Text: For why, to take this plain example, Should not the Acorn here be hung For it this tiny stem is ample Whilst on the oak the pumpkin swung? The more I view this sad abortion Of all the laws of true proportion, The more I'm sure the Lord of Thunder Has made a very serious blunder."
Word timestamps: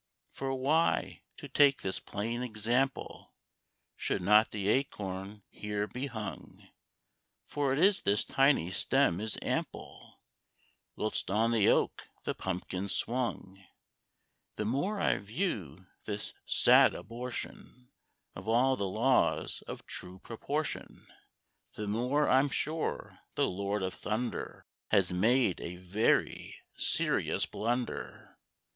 For 0.31 0.55
why, 0.55 1.21
to 1.37 1.47
take 1.47 1.83
this 1.83 1.99
plain 1.99 2.41
example, 2.41 3.33
Should 3.95 4.23
not 4.23 4.49
the 4.49 4.67
Acorn 4.67 5.43
here 5.51 5.85
be 5.85 6.07
hung 6.07 6.69
For 7.45 7.75
it 7.75 8.01
this 8.03 8.25
tiny 8.25 8.71
stem 8.71 9.19
is 9.21 9.37
ample 9.43 10.19
Whilst 10.95 11.29
on 11.29 11.51
the 11.51 11.69
oak 11.69 12.07
the 12.23 12.33
pumpkin 12.33 12.89
swung? 12.89 13.63
The 14.55 14.65
more 14.65 14.99
I 14.99 15.17
view 15.19 15.85
this 16.05 16.33
sad 16.47 16.95
abortion 16.95 17.91
Of 18.33 18.47
all 18.47 18.75
the 18.75 18.87
laws 18.89 19.61
of 19.67 19.85
true 19.85 20.17
proportion, 20.17 21.05
The 21.75 21.87
more 21.87 22.27
I'm 22.27 22.49
sure 22.49 23.19
the 23.35 23.45
Lord 23.47 23.83
of 23.83 23.93
Thunder 23.93 24.65
Has 24.89 25.11
made 25.11 25.61
a 25.61 25.75
very 25.75 26.57
serious 26.75 27.45
blunder." 27.45 28.39